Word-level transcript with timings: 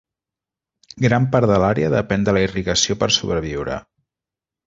Gran 1.05 1.25
part 1.35 1.49
de 1.51 1.59
l'àrea 1.63 1.91
depèn 1.95 2.25
de 2.29 2.35
la 2.37 2.43
irrigació 2.47 2.97
per 3.03 3.13
sobreviure. 3.19 3.77